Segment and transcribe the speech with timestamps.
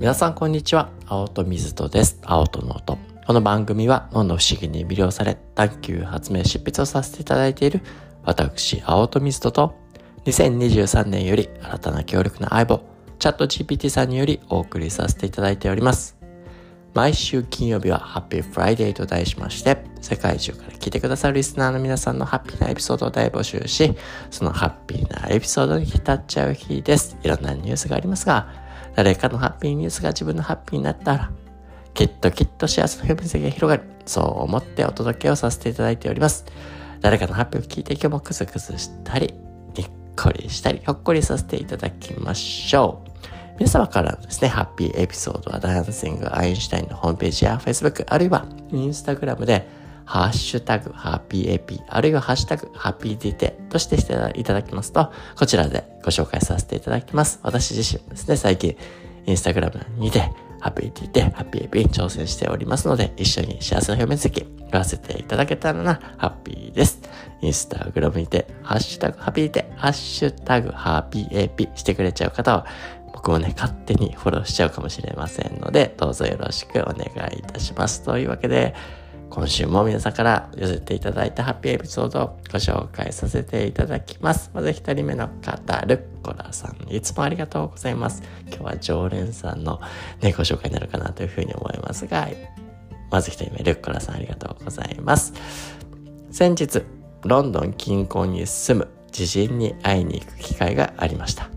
[0.00, 0.90] 皆さんこんにちは。
[1.06, 2.18] 青戸水戸です。
[2.24, 2.98] 青戸の音。
[3.26, 7.80] この番組は脳の不思議に魅了され、探求発明執筆をさせていただいている
[8.24, 9.74] 私、青戸水戸と、
[10.24, 12.82] 2023年より新たな強力な相棒、
[13.20, 16.18] ChatGPT さんによりお送りさせていただいております。
[16.92, 23.94] 毎週金曜日はハッピーフライデーと題しまして、世界中から聞いてくださるリスナーの皆さんのハッピーなエピソードを大募集し、
[24.30, 27.16] そのハッピーなエピソードに浸っちゃう日です。
[27.22, 28.63] いろんなニュースがありますが、
[28.94, 31.30] 誰かのハッピーニュースが自分のハッピーになったら、
[31.94, 33.82] きっときっと幸せの表現が広がる。
[34.06, 36.44] そう思ってお届けをさせていただいております。
[37.00, 39.34] 誰かのハッピーを聞いて今日もクスクスしたり、
[39.76, 43.10] にっこりしたり、ほっこりさせていただきましょう。
[43.58, 49.66] 皆様からのですね、ハッピーエピソードはダンシングアインシュタインのホームページや Facebook、あるいはインスタグラムで、
[50.04, 57.40] ハッシュタグ、ハッピーエピ、あるいはハッシュタグ、ハッピーディテとしてしていただきますと、こちらでご紹介させていただきます。
[57.42, 58.76] 私自身ですね、最近、
[59.26, 60.20] インスタグラムにて、
[60.60, 67.00] ハッピーディテ、ハッピーエピに挑戦しておりますので、一緒に幸せの表面積、言わせていただけたらな、ハッピーです。
[67.40, 72.66] インスタグラムにて、ハッシュタグ、ハッピーディテ、ハッシュタグ、ハッピーエピしてくれちゃう方は、
[73.12, 78.02] 僕もね、勝手にフォローしちゃうかもしれませんので、どうぞよろしくお願いいたします。
[78.02, 78.74] というわけで、
[79.34, 84.52] 今週も皆さんから寄せていただいたハッピーエピソードをご紹介させていただきます。
[84.54, 86.94] まず一人目の方、ルッコラさん。
[86.94, 88.22] いつもありがとうございます。
[88.46, 89.80] 今日は常連さんの
[90.20, 92.28] ね、ご紹介になるかなというふうに思いますが、
[93.10, 95.32] まず一人目、ルッコラさんありがとうございます。
[96.30, 96.82] 先日、
[97.24, 101.53] ロンドン近郊に住む知人に会いに行く機会がありました。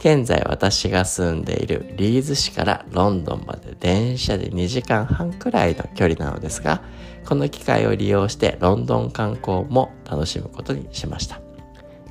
[0.00, 6.82] 現在私が住んでいるリーズ市からロンドンまで電車で2時間半くらいの距離なのですが、
[7.26, 11.42] この機会を利用してロンドン観光も楽しむことにしました。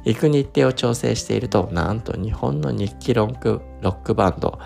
[0.05, 4.59] 行く日程を調整していると、なんと日本の日記ロックロックバンド、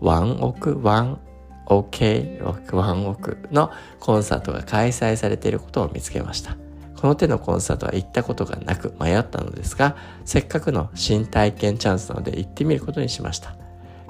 [0.00, 1.20] ワンオクワン
[1.66, 6.56] OK ロックワンオクのコンサートが開催されていることを見つけました。
[7.00, 13.54] この手のコンサートは行ったことがなく迷ったのですが、せっかくの新体験チャンスなので行ってみることにしました。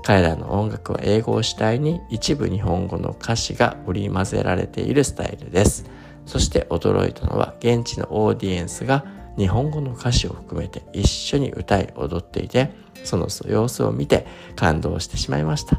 [0.02, 5.84] 彼らの音楽は英語を主体に一部日本語の歌詞が織り交ぜられているスタイルです。
[6.26, 9.04] そして驚いたのは現地のオーディエンスが
[9.36, 12.70] 日本語の歌詞を含めて一緒に歌い踊っていて、
[13.04, 15.78] その様子を見て感動してしまいました。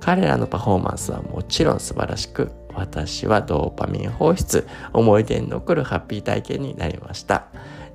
[0.00, 7.46] 彼らのパフォーマンスはもちろん素晴らしく、私はドーパミン放出、思い出に残るハッピー体験になりました。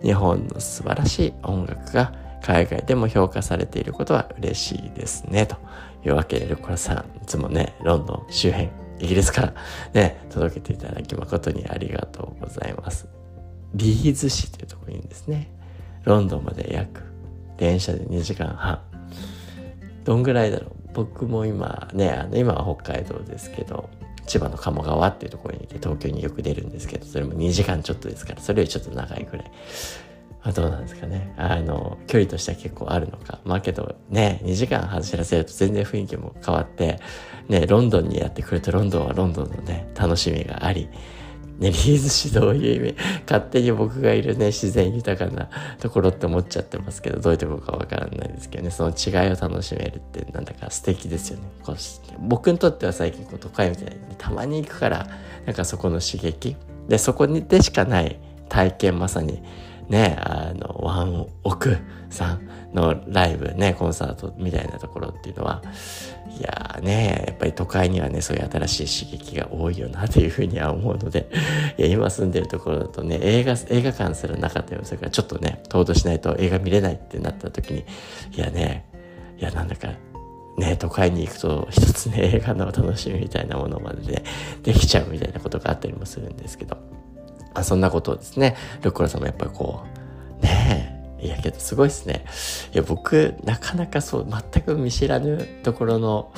[0.02, 5.46] 日本の素晴らしい音楽が海外でも評価されていることは嬉しいですね。
[5.46, 5.58] と
[6.03, 9.53] いうわけで、ルコラさん、いつもね、ロンドン周辺、イギリスから
[9.94, 13.08] ね、届けていただき誠にありがとうございます。
[13.75, 15.52] リーズ市というところにですね、
[16.03, 17.03] ロンドンまで約、
[17.58, 18.80] 電車で2時間半。
[20.03, 23.90] どんぐらいだろう僕も今ね、あの、今は北海道ですけど、
[24.31, 29.52] 千葉の鴨川っていうところにいて東京によく出るんですけど、それも2時間ちょっとですから、それよりちょっと長いくらい。
[30.42, 31.34] まあ、どうなんですかね。
[31.38, 33.40] あの、距離としては結構あるのか。
[33.44, 37.02] まあけどね、2時間走らせると全然雰囲気も変わって、
[37.50, 40.88] ね、ロンドンにやってくるとロンドンはロンドンのね、楽しみがあり、
[41.62, 42.96] ね、リーズ市どういう意味
[43.30, 45.48] 勝手に僕がいるね、自然豊かな
[45.80, 51.44] ところって思っちゃってますけど、どういうところかわからないですけどね、その違いを楽しめるってなんだか素敵ですよね。
[51.64, 51.76] こう
[52.20, 55.08] 僕にとっては最近こう都会みたいにたまに行くから、
[55.46, 56.56] なんかそこの刺激。
[56.88, 58.20] で、そこにでしかない
[58.50, 59.44] 体験まさに
[59.88, 61.78] ね、あの、ワンオク
[62.10, 65.62] さんのライブね、コンサートみたいなところっていうのは、
[66.41, 71.29] やーね、やっぱり都会にはね、そういう新しい刺激が多いよなというふうには思うので、
[71.78, 74.81] いや、今住んでるところだとね、映画、映画館すらなかったよ。
[74.84, 77.85] それからちょっとね、遠出しないと映画見れないってなった時に、
[78.35, 78.85] いやね、
[79.38, 79.90] いや、なんだか、
[80.57, 84.23] ね、都会に行くと一つね、映画の楽しみみたいなものまでね、
[84.63, 86.78] できちゃうみたいなことがあったりもするんですけど、
[87.53, 89.84] あそんなことをですね、ルッコラさんもやっぱりこ
[90.41, 90.91] う、ねえ、
[91.22, 92.26] いやけどすごいですね。
[92.74, 96.32] いや、僕、なかなかそう、全く見知らぬところの、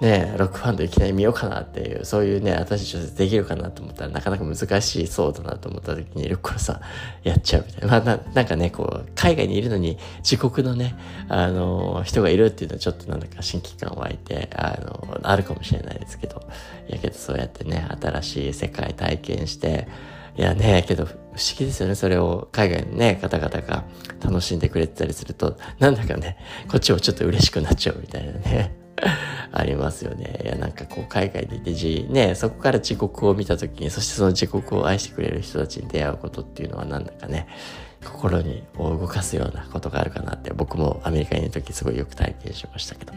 [0.00, 6.80] ねロックバンドいきなり見ようかなっていう、そういうね、新しい小説できるかなと思ったらなかなか難しいそうだなと思った時に、ルッコラさん
[7.28, 7.88] やっちゃうみたいな。
[7.88, 10.96] まあな、なんかね、こう、海外にいるのに自国のね、
[11.28, 16.42] あの、人がいるっていうのはちょっとなんだか親近感湧いて、あの、あるかもしれないですけど、
[16.88, 19.88] いやけどそうやってね、新しい世界体験して、
[20.36, 21.94] いやね、けど不思議ですよね。
[21.94, 23.84] それを海外のね、方々が
[24.24, 26.38] 楽しんでくれてたりすると、なんだかね、
[26.68, 28.74] こっちもちょっと嬉しくなっちゃうみたいなね。
[29.52, 30.40] ありますよね。
[30.44, 37.46] いや、なんかこう、海外でいて、ね、そこから自国を見たときに、そしてその自国を愛してくれる人たちに出会うことっていうのはなんだかね、
[38.04, 43.12] 心に動かすようなことがあるかなって、僕もアメリカにいるときすごいよく体験しましたけど。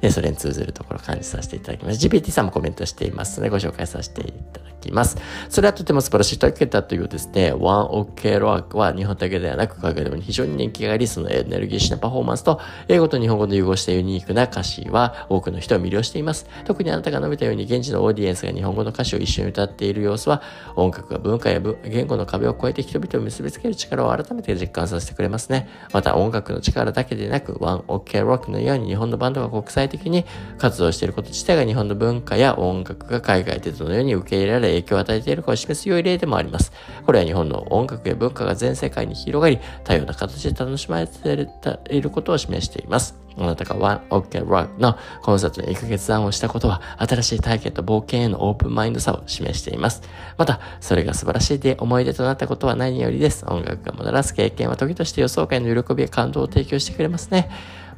[0.00, 2.06] で、それに通ずるところを感じさせていただきます。
[2.06, 4.63] GPT さんもコメントしていますので、ご紹介させていただきます。
[4.84, 5.16] きます
[5.48, 16.46] それはとても素晴らしいとけたというですね、One OK Rock は日本だけではなく、海外でも非常に人気があり、そのエネルギッシュなパフォーマンスと、英語と日本語の融合したユニークな歌詞は、多くの人を魅了しています。
[16.64, 20.42] 特にあなたが述べたように、現地のオーディエンスが日本語の歌詞を一緒に歌っている様子は、
[20.76, 25.68] 音楽が文化や言語の壁を越えて人々を結びつける力を改めて実感させてくれますね。
[25.92, 30.24] また、音楽の力だけでなく、One OK Rock のように日本のバンドが国際的に
[30.58, 36.72] 活動していること自体が日本の文化や音楽が海外でどのように受け入れられ影響を与えているかを示す良い例でもあります。
[37.04, 41.48] これは日本の音楽や文化が全世界に広がり、多様な形で楽しまれて
[41.90, 43.24] いることを示しています。
[43.36, 50.02] あなたが One OK Rock のコンサートに行く決断をしたことは、新しい体験と冒険へのオープンマインドさを示しています。
[50.36, 53.44] また、それが素晴らしいで思い出となったことは何よりです。
[53.48, 57.50] 音楽がもたらす経験は時として予想外の喜びや感動を提供してくれますね。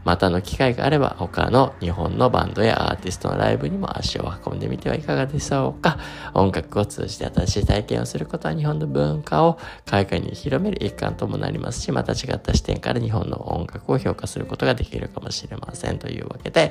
[0.07, 5.99] またの機会があれば他の日本のバンドやアーティストのライブにも足を運んでみてはいかがでしょうか。
[6.33, 15.99] 音楽を通じて新しい体験をすることは日本の文化を海外に広める一環ともなりますしまた違った視点から日本の音楽を評価することができるかもしれません。
[15.99, 16.71] というわけで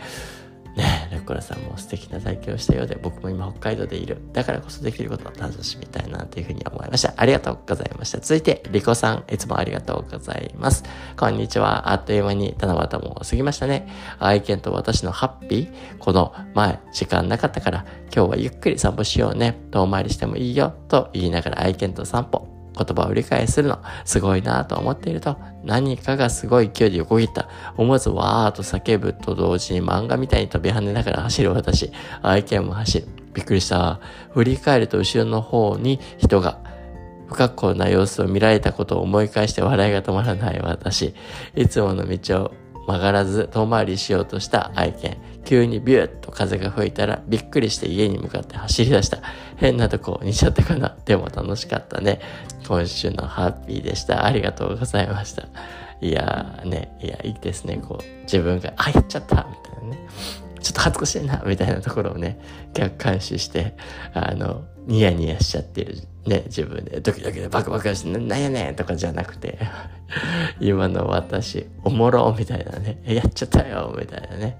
[0.75, 4.17] ねルッコラさんも素敵な体験をしたようで、僕も今北海道でいる。
[4.33, 7.13] だからこそできることを楽しみたいなというふうに思いました。
[7.15, 8.19] ありがとうございました。
[8.19, 10.83] 続いて、リコさん、いつもありがとうございます。
[11.17, 11.91] こんにちは。
[11.91, 13.87] あっという間に七夕も過ぎましたね。
[14.19, 15.97] 愛犬と私のハッピー。
[15.99, 19.57] この前、時間なかったから、今日はゆっくり散歩しようね。
[19.71, 20.73] 遠回りしてもいいよ。
[20.87, 22.54] と言いながら愛犬と散歩。
[22.75, 27.47] 言葉を理解するの、すごいなと思っていると、何かがすごい勢いで横切った。
[27.77, 31.91] 思わずわーっと叫ぶと同時に漫画みたいに飛び跳ねながら走る私。
[32.21, 33.07] 愛犬も走る。
[33.33, 33.99] びっくりした。
[34.33, 36.59] 振り返ると後ろの方に人が。
[37.27, 41.15] 不格好な様子を見られたことを思い返して笑いが止まらない私。
[41.55, 42.51] いつもの道を
[42.87, 45.17] 曲がらず遠回りしようとした愛犬。
[45.45, 49.19] 急にビューッと風が吹いたらびっくりして家に向かって走り出した。
[49.57, 52.19] 変なとこ似ちゃったかなでも楽しかったね。
[52.67, 54.25] 今週のハッピーでした。
[54.25, 55.47] ありがとうございました。
[56.01, 57.77] いやーね、いや、いいですね。
[57.77, 60.07] こう、自分が、あ、やっちゃったみたいなね。
[60.61, 62.39] ちょっと恥ずかしいなみたいなところをね、
[62.73, 63.75] 客観視して、
[64.13, 65.95] あの、ニヤニヤしちゃってる
[66.25, 69.59] ね、自分でドキドキでバクバクして、なんやねんとかじゃなくて、
[70.59, 74.57] 今の私、おもろみたいなね、やっちゃったよみたいなね。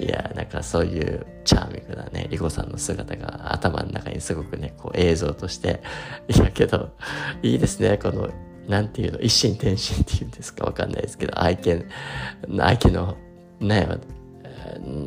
[0.00, 5.82] いや、なんかそういうチャーミングなね、リコさんの姿が頭の中にすごくね、こう映像として、
[6.28, 6.90] いやけど、
[7.42, 8.28] いいですね、この、
[8.68, 11.86] なんていうの、一心転身っていうんですかわかんないですけど、愛犬、
[12.58, 13.16] 愛犬の、
[13.60, 13.86] ね、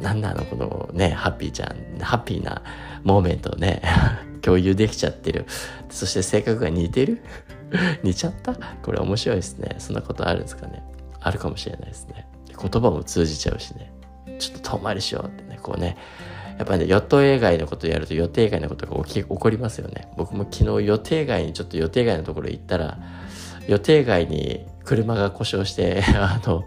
[0.01, 2.61] なんなのこのね、ハッピーちゃん、ハッピーな
[3.03, 3.81] モーメントをね、
[4.47, 5.45] 共有できちゃってる。
[5.89, 7.21] そして性格が似てる？
[8.01, 8.55] 似ちゃった？
[8.81, 9.75] これ面白いですね。
[9.77, 10.81] そんなことあるんですかね。
[11.19, 12.25] あるかもしれないですね。
[12.59, 13.91] 言葉も通じちゃうしね。
[14.39, 15.97] ちょっと遠回りしようってね、こうね。
[16.57, 20.09] やっぱね、予定外のことをやると予定外のことが起き、起こりますよね。
[20.15, 22.97] 僕も昨日予定外にちょっと予定外のところ行ったら、
[23.67, 26.63] 予定外に車が故障して、 あの、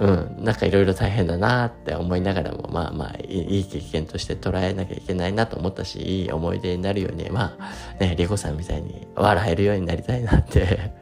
[0.00, 10.92] うん、なんかいろいろ大変だなって思いながらも、まあまあいい経験として捉えなきゃいけないなと思ったし、いい思い出になるように、まあね、リコさんみたいに笑えるようになりたいなって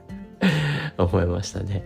[0.96, 1.84] 思いましたね。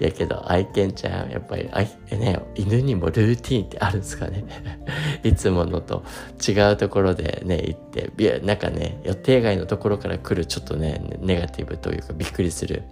[0.00, 1.80] いやけど、愛犬ちゃん、やっぱり、あ
[2.14, 4.44] ね、犬にもルーティンってあるんですかね。
[5.22, 6.04] いつものと
[6.46, 12.84] 違うところでね、行って、いや、なんかね、予定外のところから来るちょっとね、ネガティブというかびっくりする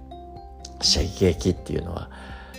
[0.82, 2.10] 刺激っていうのは、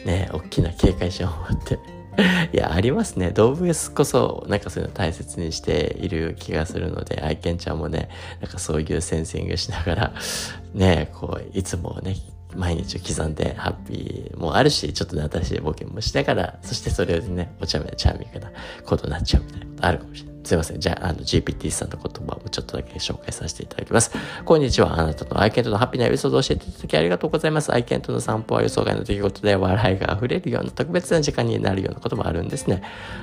[0.08, 1.78] ね、大きな警戒心を持って
[2.52, 3.32] いや、ありますね。
[3.32, 8.10] 動物こそ、なんかそういうの大切にしている気がするので、愛犬ちゃんもね、
[8.42, 10.14] なんかそういうセンシングしながら、
[10.74, 12.16] ね、こう、いつもね、
[12.56, 18.52] 毎日を刻んでハッピーもあるし、ちょっとね、新しい冒険もしながら、そしてそれをね、お茶目なチャーミングな
[18.86, 20.37] ことになっちゃうみたいなことあるかもしれない。
[20.48, 20.80] すいません。
[20.80, 24.12] じゃあ、あの、GPT さんの言葉をちょっとだけ紹介させていただきます。
[24.46, 24.98] こんにちは。
[24.98, 27.74] あなたと愛犬とのハッピーなエピソードを教えていただきありがとうございます。
[27.74, 32.82] 愛犬との散歩は予想外の出来事で笑いが溢れるような特別な時間になるようなこともあるんですね。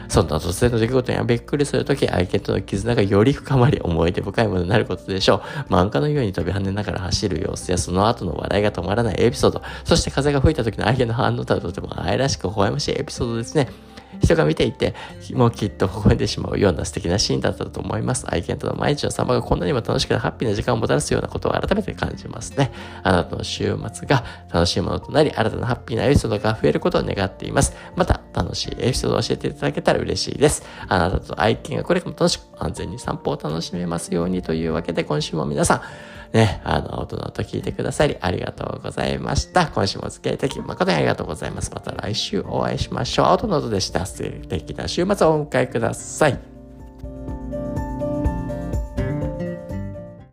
[0.09, 5.37] そんな突然の出来事にはびっくりするとき、愛犬との絆がより深まり、思い出深いものになることでしょ
[5.71, 5.73] う。
[5.73, 13.94] 漫画のように飛び跳ねながら走る様子や、その後の笑いが止まらないエピソード、そして風が吹いた時の愛犬の反応とはとても愛らしく微笑ましいエピソードですね。
[14.21, 14.95] 人が見ていて、
[15.33, 18.27] もうきっと微笑んでしまうような素敵なシーンだったと思います。
[18.29, 22.73] 愛犬との毎日の散歩がこんなにも楽しくハッピーな時間をもたらすようなことを改めて感じますね。
[23.03, 27.75] あなたの週末が楽しいものとなり、新たなハッピーなエピソードが増えることを願っています。
[27.97, 30.65] また、楽しいエピソードを教えていただけたら嬉しいです。
[30.89, 35.81] あなたと愛犬がこれからも楽しく安全に散歩を楽しめますようにというわけで、今週も皆さん、
[36.35, 39.69] ね、あの、音の音聞いてくださりありがとうございました。
[39.69, 41.71] 今週もお付き合いいただき誠にありがとうございます。
[41.73, 43.27] また来週お会いしましょう。
[43.29, 44.05] 音の音でした。
[44.05, 46.54] 素敵な週末をお迎えください。